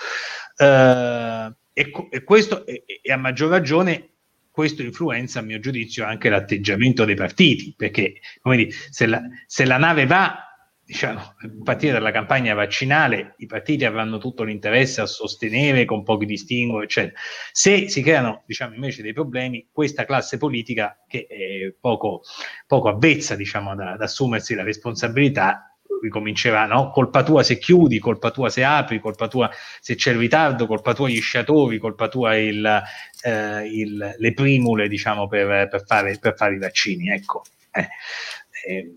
[0.58, 4.17] Uh, e, e, questo, e, a maggior ragione,
[4.58, 9.76] questo influenza, a mio giudizio, anche l'atteggiamento dei partiti, perché dire, se, la, se la
[9.76, 10.48] nave va
[10.84, 16.26] diciamo, a partire dalla campagna vaccinale, i partiti avranno tutto l'interesse a sostenere con pochi
[16.26, 17.16] distinguo, eccetera.
[17.52, 22.22] Se si creano, diciamo, invece dei problemi, questa classe politica che è poco,
[22.66, 25.67] poco avvezza, diciamo, ad, ad assumersi la responsabilità,
[26.02, 26.90] ricomincerà, no?
[26.90, 30.94] Colpa tua se chiudi, colpa tua se apri, colpa tua se c'è il ritardo, colpa
[30.94, 32.82] tua gli sciatori, colpa tua il,
[33.22, 37.42] eh, il, le primule, diciamo, per, per, fare, per fare i vaccini, ecco.
[37.70, 37.88] Eh,
[38.66, 38.96] eh,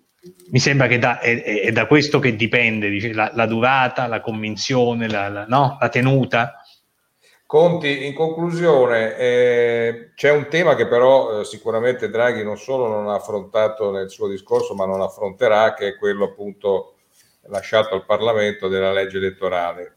[0.52, 4.22] mi sembra che da, è, è, da questo che dipende dice, la, la, durata, la
[4.22, 5.78] convinzione, la, la, no?
[5.80, 6.61] la tenuta.
[7.52, 13.10] Conti, in conclusione, eh, c'è un tema che però eh, sicuramente Draghi non solo non
[13.10, 16.96] ha affrontato nel suo discorso, ma non affronterà, che è quello appunto
[17.48, 19.96] lasciato al Parlamento della legge elettorale,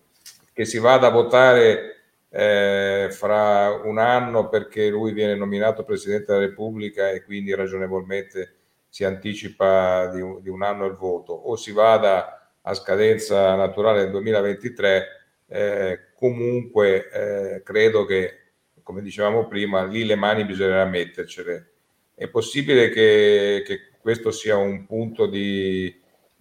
[0.53, 6.47] che si vada a votare eh, fra un anno perché lui viene nominato Presidente della
[6.47, 8.57] Repubblica e quindi ragionevolmente
[8.89, 14.03] si anticipa di un, di un anno il voto, o si vada a scadenza naturale
[14.03, 18.53] nel 2023 eh, comunque eh, credo che,
[18.83, 21.73] come dicevamo prima, lì le mani bisognerà mettercele.
[22.15, 25.95] È possibile che, che questo sia un punto di,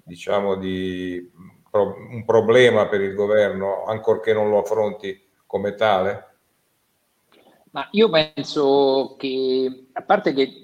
[0.04, 1.32] diciamo, di
[1.70, 6.28] pro, un problema per il governo, ancorché non lo affronti come tale?
[7.72, 10.64] Ma io penso che, a parte che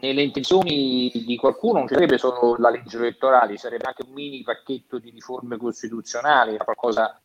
[0.00, 4.42] nelle intenzioni di qualcuno non ci sarebbe solo la legge elettorale, sarebbe anche un mini
[4.42, 7.21] pacchetto di riforme costituzionali, qualcosa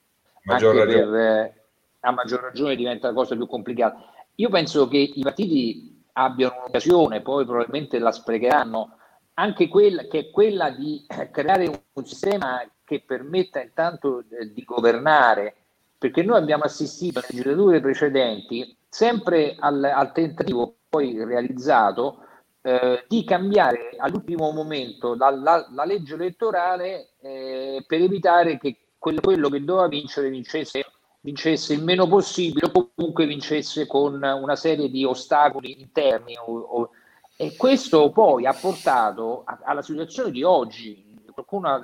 [0.48, 1.62] maggior anche per, eh,
[2.00, 4.12] a maggior ragione diventa la cosa più complicata.
[4.36, 8.98] Io penso che i partiti abbiano un'occasione, poi probabilmente la sprecheranno,
[9.36, 14.64] anche quella che è quella di creare un, un sistema che permetta intanto eh, di
[14.64, 15.56] governare,
[15.98, 22.20] perché noi abbiamo assistito nelle legislature precedenti sempre al, al tentativo poi realizzato
[22.62, 29.22] eh, di cambiare all'ultimo momento la, la, la legge elettorale eh, per evitare che quello,
[29.22, 30.86] quello che doveva vincere vincesse,
[31.22, 36.90] vincesse, il meno possibile o comunque vincesse con una serie di ostacoli interni o, o,
[37.38, 41.06] E questo poi ha portato a, alla situazione di oggi.
[41.32, 41.80] Qualcuno ha,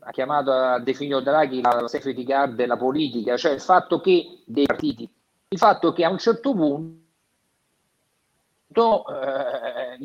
[0.00, 4.66] ha chiamato, ha definito Draghi la safety car della politica, cioè il fatto che dei
[4.66, 5.08] partiti,
[5.48, 7.02] il fatto che a un certo punto
[9.08, 9.96] eh,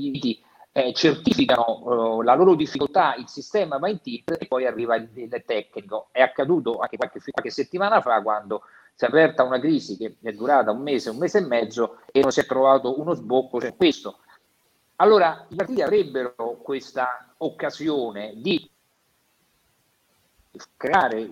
[0.72, 5.09] eh, certificano eh, la loro difficoltà, il sistema va in tilt e poi arriva il,
[5.13, 6.09] il tecnico.
[6.11, 8.63] È accaduto anche qualche, qualche, settimana fa quando
[8.93, 12.20] si è aperta una crisi che è durata un mese, un mese e mezzo e
[12.22, 14.20] non si è trovato uno sbocco, cioè questo.
[14.97, 18.70] Allora i partiti avrebbero questa occasione di
[20.76, 21.30] creare,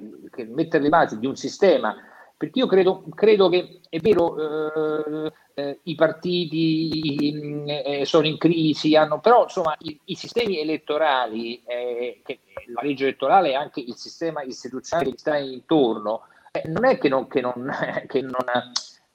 [0.48, 1.96] mettere le basi di un sistema,
[2.38, 8.96] perché io credo, credo che è vero, eh, eh, i partiti eh, sono in crisi,
[8.96, 13.96] hanno, però insomma i, i sistemi elettorali, eh, che, la legge elettorale e anche il
[13.96, 17.74] sistema istituzionale che sta intorno, eh, non è che, non, che, non,
[18.06, 18.36] che non,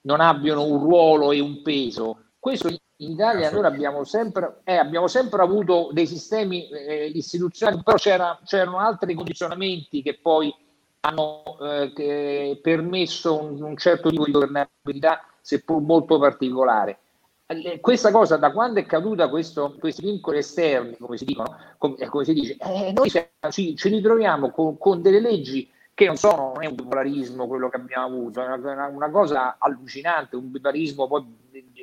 [0.00, 2.24] non, abbiano un ruolo e un peso.
[2.40, 7.96] Questo in Italia noi abbiamo sempre, eh, abbiamo sempre avuto dei sistemi eh, istituzionali, però
[7.96, 10.52] c'era, c'erano altri condizionamenti che poi
[11.04, 16.98] hanno eh, permesso un, un, certo tipo di governabilità, seppur molto particolare.
[17.46, 21.96] Eh, questa cosa, da quando è caduta questo, questi vincoli esterni, come si, dicono, come,
[21.96, 23.10] eh, come si dice, eh, noi
[23.50, 27.76] ci, ci ritroviamo con, con, delle leggi che non sono non un bipolarismo quello che
[27.76, 31.26] abbiamo avuto, è una, una cosa allucinante, un bipolarismo poi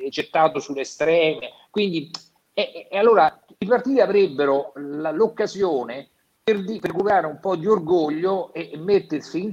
[0.08, 1.50] gettato sulle estreme.
[1.70, 2.10] Quindi,
[2.54, 6.08] e, e allora i partiti avrebbero l'occasione
[6.52, 9.52] per, per recuperare un po' di orgoglio e, e mettersi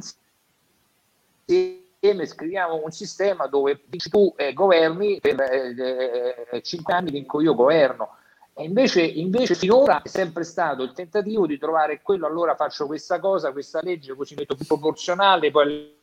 [1.45, 7.53] insieme, scriviamo un sistema dove tu eh, governi per eh, eh, cinque anni vinco io
[7.53, 8.15] governo.
[8.53, 13.19] E invece, invece finora è sempre stato il tentativo di trovare quello, allora faccio questa
[13.19, 15.93] cosa, questa legge, così metto più proporzionale, poi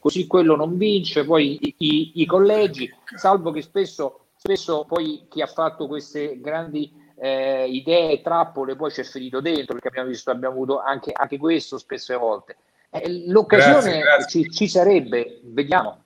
[0.00, 5.42] così quello non vince, poi i, i, i collegi, salvo che spesso, spesso poi chi
[5.42, 10.54] ha fatto queste grandi eh, idee, trappole, poi c'è finito dentro, perché abbiamo visto, abbiamo
[10.54, 12.56] avuto anche, anche questo spesse volte.
[12.90, 14.42] Eh, l'occasione grazie, grazie.
[14.42, 16.04] Ci, ci, sarebbe, vediamo.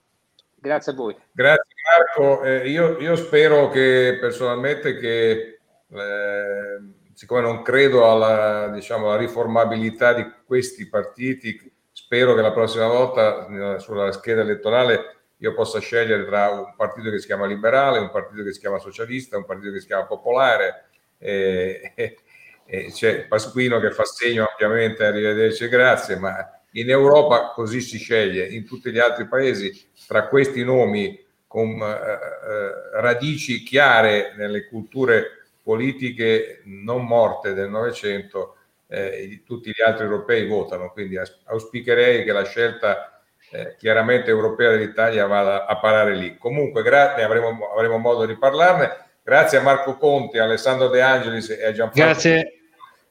[0.55, 1.15] Grazie a voi.
[1.31, 1.73] Grazie
[2.15, 6.79] Marco, eh, io, io, spero che personalmente che eh,
[7.13, 11.59] siccome non credo alla, diciamo, alla riformabilità di questi partiti,
[11.91, 17.19] spero che la prossima volta sulla scheda elettorale io possa scegliere tra un partito che
[17.19, 20.86] si chiama liberale, un partito che si chiama socialista, un partito che si chiama popolare,
[21.95, 22.17] e,
[22.65, 28.45] e, c'è Pasquino che fa segno ovviamente arrivederci grazie, ma in Europa così si sceglie,
[28.47, 35.45] in tutti gli altri paesi tra questi nomi con eh, eh, radici chiare nelle culture
[35.63, 38.55] politiche non morte del Novecento,
[38.87, 45.25] eh, tutti gli altri europei votano, quindi auspicherei che la scelta eh, chiaramente europea dell'Italia
[45.25, 46.37] vada a parare lì.
[46.37, 49.05] Comunque, grazie, avremo, avremo modo di parlarne.
[49.27, 52.59] Grazie a Marco Conti, a Alessandro De Angelis e a Gianfranco Grazie.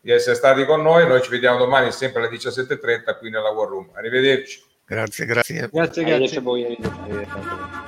[0.00, 1.06] di essere stati con noi.
[1.06, 3.90] Noi ci vediamo domani sempre alle 17.30 qui nella War Room.
[3.92, 4.64] Arrivederci.
[4.86, 5.68] Grazie, grazie.
[5.70, 6.38] Grazie, grazie.
[6.38, 6.64] a voi.
[6.64, 7.85] Arrivederci.